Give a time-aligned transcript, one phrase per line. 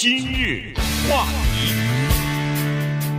[0.00, 0.72] 今日
[1.10, 1.74] 话题，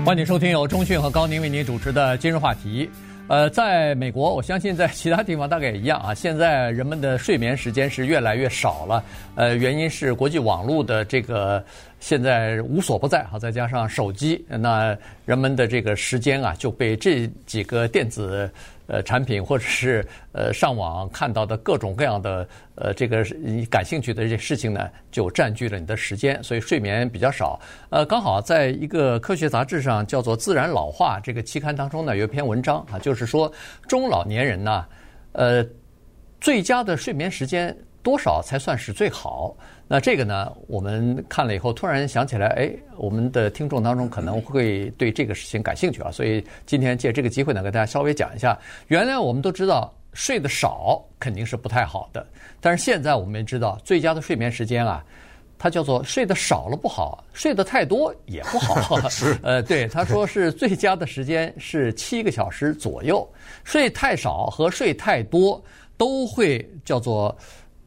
[0.06, 2.90] 欢迎收听由中讯和高宁为您主持的今日话题。
[3.27, 6.13] 呃，在美国，我相信在其他地方大概也一样啊。
[6.13, 9.04] 现在人们的睡眠时间是越来越少了，
[9.36, 11.62] 呃，原因是国际网络的这个
[12.00, 18.50] 现在无所不在哈，再加上手机，那人们的这个时间啊就被这几个电子。
[18.91, 27.59] 呃，产品或者是呃上网看到的各种各样的呃这个你感兴趣的这些事情呢，就占据了你的时间，所以睡眠比较少。
[27.91, 33.54] 呃，刚好在一个科学杂志上叫做《自然老化》这个期刊当中呢，有一篇文章啊，就是说
[33.88, 34.84] 中老年人呢，
[35.34, 35.64] 呃，
[36.42, 39.55] 最佳的睡眠时间多少才算是最好？
[39.88, 48.58] 那这个呢，我们看了以后，突然想起来，哎，我们的听众当中可能会对这个事情感兴趣啊，所以今天借这个机会呢，给大家稍微讲一下。
[48.88, 52.23] 原来我们都知道睡得少肯定是不太好的，
[52.62, 55.03] 但是现在我们也知道，最佳的睡眠时间啊，
[55.58, 59.00] 它叫做睡得少了不好，睡得太多也不好。
[59.09, 63.28] 是， 呃，对，他说是最佳的时间是七个小时左右，
[63.63, 65.59] 睡太少和睡太多
[65.97, 67.36] 都会叫做。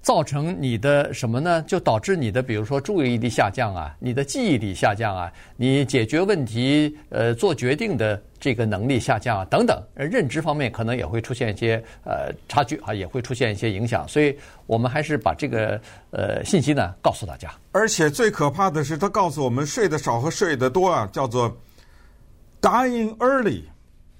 [0.02, 1.62] 造成你的什么呢？
[1.62, 14.06] 就导致你的，比如说注意力下降啊，你的记忆力下降啊，你解决问题、呃做决定的这个能力下降啊，等等，认知方面可能也会出现一些呃差距啊，也会出现一些影响。
[14.08, 14.36] 所以
[14.66, 17.48] 我们还是把这个呃信息呢告诉大家。
[17.70, 21.56] 而且最可怕的是，他告诉我们睡得少和睡得多啊，叫做
[22.60, 23.62] dying early，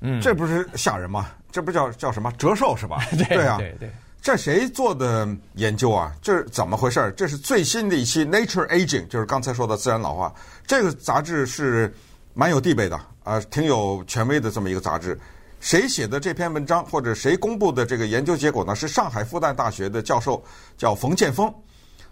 [0.00, 1.28] 嗯，这不是吓人吗？
[1.50, 3.04] 这不叫叫什么 折寿是吧？
[3.10, 3.90] 对对啊，对对。
[4.22, 6.14] 这谁做的研究啊？
[6.22, 7.12] 这是怎么回事？
[7.16, 10.32] 这是最新的一期《Nature Aging》，就是刚才说的自然老化。
[10.64, 11.92] 这个杂志是
[12.32, 15.18] 蛮有地位的啊，挺有权威的这么一个杂志。
[15.58, 18.76] 谁写的这篇文章，或者谁公布的这个研究结果呢？
[18.76, 20.42] 是上海复旦大学的教授
[20.78, 21.52] 叫冯建峰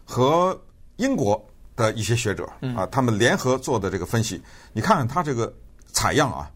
[0.04, 0.60] 和
[0.96, 1.40] 英国
[1.76, 2.44] 的一些学者
[2.76, 4.42] 啊，他们联合做的这个分析。
[4.72, 5.52] 你看看他这个
[5.92, 6.50] 采样啊，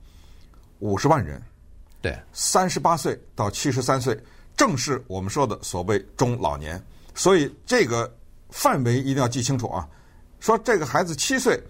[0.80, 1.40] 五十万人，
[2.02, 4.20] 对，三十八岁到七十三岁。
[4.56, 6.82] 正是我们说的所谓中老年，
[7.14, 8.12] 所以这个
[8.50, 9.86] 范围一定要记清楚啊。
[10.40, 11.60] 说这个孩子七岁，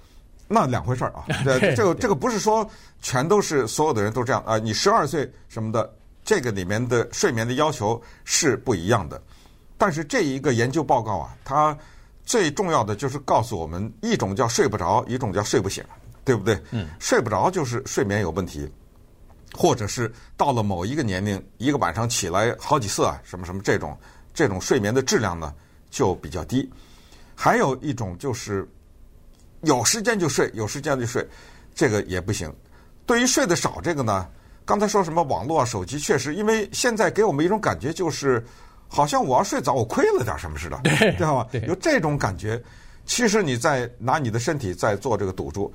[0.49, 1.25] 那两回事儿啊。
[1.45, 2.69] 对，这个这个不是说
[3.01, 4.59] 全都是所有的人都这样啊。
[4.59, 5.91] 你十二岁什么的，
[6.25, 9.21] 这个里面的睡眠的要求是不一样的。
[9.79, 11.77] 但是这一个研究报告啊，它
[12.25, 15.85] 最重要的就是告诉我们，一种叫睡不着，一种叫睡不醒，
[16.25, 16.61] 对不对？
[16.71, 18.71] 嗯，睡不着就是睡眠有问题。
[19.57, 23.97] 或者是到了某一个年龄，一个晚上起来好几次啊，什么什么这种
[24.35, 25.55] 这种睡眠的质量呢
[25.91, 26.69] 就比较低。
[27.37, 28.69] 还有一种就是
[29.63, 31.27] 有时间就睡，有时间就睡，
[31.75, 32.53] 这个也不行。
[33.07, 34.29] 对于睡得少这个呢，
[34.65, 38.45] 刚才说什么网络、手机，确实，因为现在给我们一种感觉就是，
[38.89, 40.81] 好像我要睡早，我亏了点什么似的，
[41.17, 41.47] 知道吗？
[41.67, 42.61] 有这种感觉。
[43.07, 45.73] 其实你在拿你的身体在做这个赌注。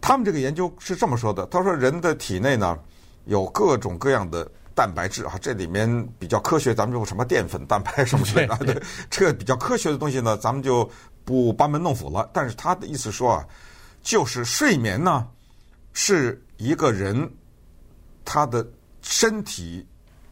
[0.00, 2.78] 他们这个研究是这么说的，他说人的体内呢。
[3.24, 10.88] 有各种各样的蛋白质啊，这里面比较科学，咱们用什么淀粉、蛋白什么之类的， 对，这个比较科学的东西呢，咱们就
[11.24, 12.28] 不班门弄斧了。
[12.32, 13.46] 但是他的意思说啊，
[14.02, 15.26] 就是睡眠呢，
[15.92, 17.30] 是一个人
[18.24, 18.66] 他的
[19.02, 19.86] 身体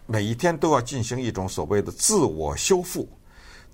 [0.06, 3.06] 每一天都要进行一种所谓的自我修复。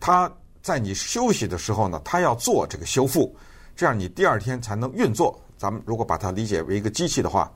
[0.00, 3.34] 他在你休息的时候呢，他要做这个修复，
[3.76, 5.40] 这样你第二天才能运作。
[5.56, 7.52] 咱们如果把它理解为一个机器的话。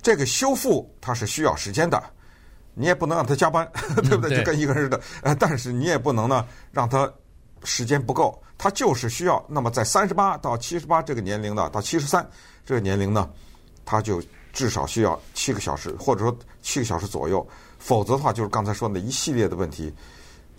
[0.00, 2.02] 这个修复它是需要时间的，
[2.74, 3.70] 你也不能让他加班，
[4.08, 4.38] 对不对？
[4.38, 5.00] 就跟一个人似的。
[5.22, 7.10] 呃，但是你也不能呢让他
[7.64, 9.44] 时间不够，他就是需要。
[9.48, 12.28] 那么在三十八到七十八这个年龄呢，到七十三
[12.64, 13.28] 这个年龄呢，
[13.84, 14.22] 他就
[14.52, 17.46] 至少需要七个小时，或者说七个小时左右。
[17.78, 19.92] 否则的话，就是刚才说的一系列的问题。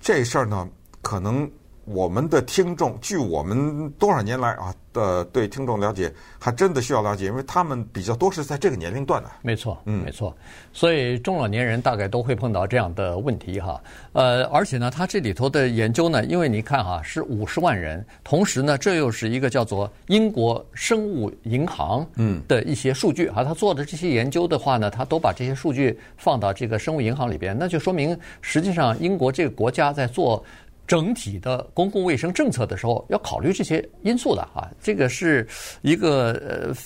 [0.02, 0.68] 这事儿呢，
[1.02, 1.50] 可能。
[1.92, 9.30] 我们的听众，据我们多少年来啊的对听众了解，还真的需要了解，因为他们比较多是在这个年龄段的。
[9.42, 10.36] 没错，嗯，没错。
[10.72, 13.82] 所以中老年人大概都会碰到这样的问题哈。
[14.14, 23.44] 呃，而且呢，他这里头的研究呢，因为你看哈，是五十万人，同时呢，这又是一个叫做英国生物银行嗯的一些数据哈。
[23.44, 30.46] 他做的这些研究的话呢，他都把这些数据放到这个生物银行里边，那就说明实际上英国这个国家在做。
[30.90, 35.48] 整体的公共卫生政策的时候，要考虑这些因素的啊，这个是
[35.84, 36.32] 一个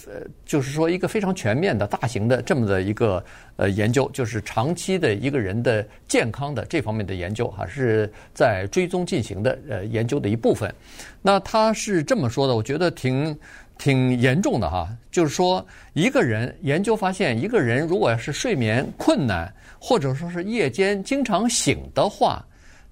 [0.06, 3.24] 呃，就是说一个非常全面的大型的这么的一个
[3.56, 10.70] 呃研究，就是长期的一个人的健康的这方面的研究哈，是在追踪进行的呃研究的一部分。
[11.22, 13.34] 那他是这么说的，我觉得挺
[13.78, 22.46] 挺严重的哈，就是说一个人研究发现，一个人如果要是睡眠困难，或者说是夜间经常醒的话，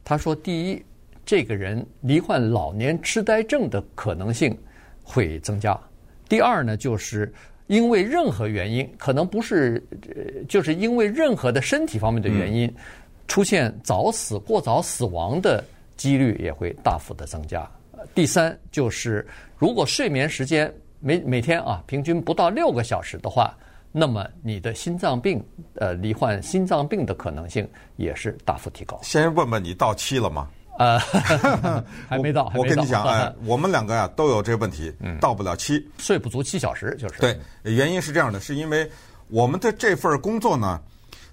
[0.05, 0.81] 他说第一。
[1.25, 4.57] 这个人罹患老年痴呆症的可能性，
[5.03, 5.79] 会增加。
[6.27, 7.31] 第二呢，就是
[7.67, 9.81] 因为任何原因，可能不是，
[10.47, 12.73] 就是因为任何的身体方面的原因，
[13.27, 15.63] 出现早死、过早死亡的
[15.95, 17.69] 几率也会大幅的增加。
[18.13, 19.25] 第三就是，
[19.57, 23.55] 如果睡眠时间每每天啊平均不到六个小时的话，
[23.91, 25.43] 那么你的心脏病，
[25.75, 28.99] 呃，罹患心脏病的可能性也是大幅提高。
[29.03, 30.49] 先问问你到期了吗？
[30.81, 30.99] 呃，
[32.09, 32.51] 还没到。
[32.55, 37.19] 我跟你讲，哎， 我们两个呀都有这个问题，到不了七，睡不足七小时就是。
[37.19, 38.89] 对，原因是这样的，是因为
[39.27, 40.81] 我们的这份工作呢，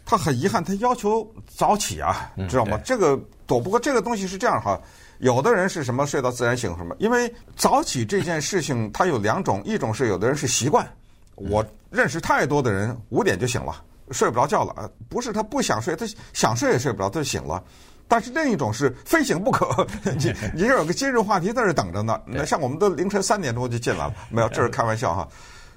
[0.04, 2.78] 他很遗憾，他要求早起啊，知道吗？
[2.84, 4.78] 这个躲不过这个东西是这样哈。
[5.20, 6.94] 有的人是什么睡到自然醒什么？
[6.98, 10.86] 因为早起这件事情，它有两种，一种是有的人是习惯。
[11.34, 14.90] 我认识太多的人五点就醒了，睡不着觉了。
[15.08, 17.62] 不是他不想睡，他想睡也睡不着，他就醒了。
[18.08, 19.86] 但是另一种是非醒不可，
[20.18, 22.18] 你你这有个今日话题在这等着呢。
[22.26, 25.28] 那像我们都凌晨三点钟就进来了，没有，这是开玩笑哈。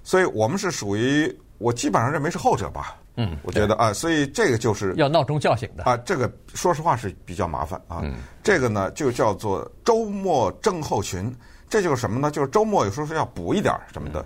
[0.03, 2.95] 所以我们是属于我基本上认为是后者吧。
[3.17, 5.97] 嗯，我觉得啊，所以这个就是要闹钟叫醒的啊。
[5.97, 8.01] 这个说实话是比较麻烦啊。
[8.41, 11.35] 这个呢就叫做周末症候群，
[11.69, 12.31] 这就是什么呢？
[12.31, 14.25] 就是周末有时候是要补一点什么的。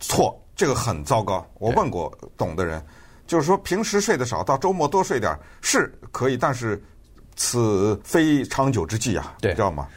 [0.00, 1.46] 错，这个很糟糕。
[1.60, 2.84] 我问过懂的人，
[3.24, 6.82] 就是说平时睡得少，到周末多睡点是可以，但是
[7.36, 9.88] 此非长久之计啊，知道吗？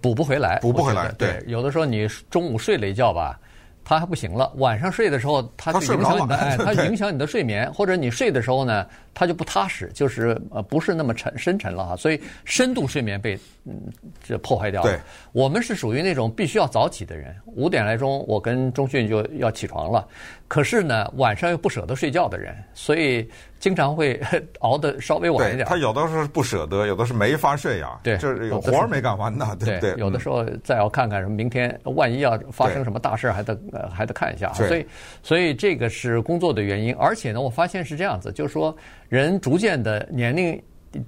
[0.00, 1.10] 补不回来，补不回来。
[1.12, 3.38] 对，有的时候你中午睡了一觉吧。
[3.84, 13.80] 他还不行了，晚上睡的时候，他就影响你的，哎，他 影响你的睡眠，或者你睡的时候呢，他就不踏实，就是呃不是那么沉深沉了哈，所以深度睡眠被嗯
[14.22, 14.90] 这破坏掉了。
[14.90, 14.98] 对，
[15.32, 20.06] 我们是属于那种必须要早起的人，五点来钟我跟钟迅就要起床了，
[20.48, 23.28] 可是呢晚上又不舍得睡觉的人，所以。
[23.60, 24.20] 经常会
[24.58, 25.66] 熬得稍微晚一点。
[25.66, 27.98] 他有的时候不舍得，有的是没法睡呀。
[28.02, 29.94] 对，就是有活儿没干完呢，对？
[29.96, 33.58] 有的时候再要看看什么，明天万一要发生什么大事，还得
[33.92, 34.54] 还得看一下啊。
[34.54, 34.86] 所以，
[35.22, 36.94] 所以这个是工作的原因。
[36.94, 38.76] 而且呢，我发现是这样子，就是说
[39.08, 40.60] 人逐渐的年龄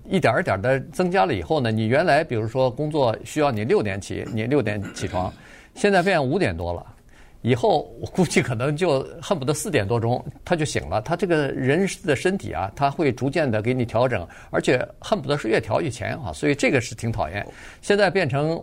[0.04, 5.32] 一点一点儿的增加了以后呢，你原来比如说工作需要你六点起，你六点起床，
[5.74, 6.84] 现在变五点多了。
[7.42, 17.46] 以后我估计可能就恨不得四点多钟他就醒了，他这个人的身体啊，他会逐渐的给你调整，而且恨不得是越调越前啊，所以这个是挺讨厌。
[17.80, 18.60] 现在变成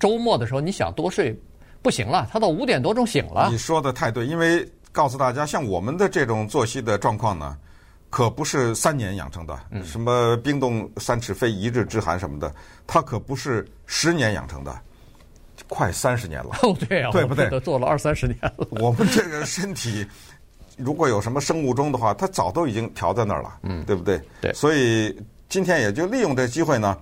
[0.00, 1.38] 周末的时候，你想多睡
[1.82, 3.48] 不行了，他到五点多钟醒了。
[3.50, 7.56] 你说的太对，因为告诉大家，像我们的这种作息的状况呢，
[8.10, 12.52] 可不是三年养成的，什么冰冻三尺非一日之寒什么的，
[12.86, 14.76] 它可不是十年养成的。
[15.66, 17.50] 快三十年了， 哦对啊，对不对？
[17.50, 18.66] 都做了二三十年了。
[18.80, 20.06] 我们这个身体，
[20.78, 24.18] 如果有什么生物钟的话，它早都已经调在那儿了，嗯，对不对？
[24.40, 24.52] 对。
[24.54, 25.14] 所以
[25.48, 26.96] 今天也就利用这机会呢，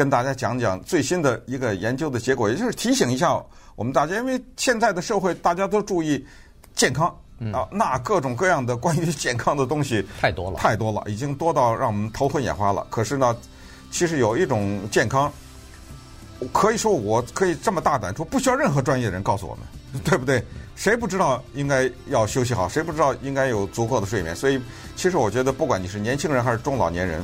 [0.00, 3.38] 跟大家讲讲最新的一个研究的结果，也就是提醒一下
[3.76, 6.24] 我们大家，因为现在的社会大家都注意
[6.74, 7.06] 健康
[7.52, 12.86] 啊，那各种各样的关于健康的东西太多了，太多了，已经多到让我们头昏眼花了。
[12.88, 13.36] 可是呢，
[13.90, 15.30] 其实有一种健康。
[16.54, 19.64] 可以说，我可以这么大胆说，不需要任何专业的人告诉我们，
[20.02, 20.42] 对不对？
[20.74, 22.66] 谁不知道应该要休息好？
[22.66, 24.34] 谁不知道应该有足够的睡眠？
[24.34, 24.58] 所以，
[24.96, 27.22] 其实我觉得，不管你是年轻人还是中老年人，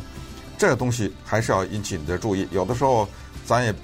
[0.59, 2.47] 这个东西还是要引起你的注意。
[2.51, 3.09] 有的时候，
[3.45, 3.75] 咱也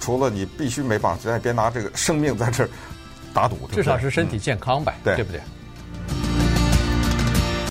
[0.00, 2.70] 除了你必须没办法，咱也别拿这个生命在这儿
[3.32, 3.58] 打赌。
[3.72, 5.40] 至少是身体健康呗，对，对不对？